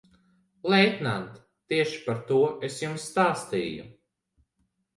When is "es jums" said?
2.71-3.07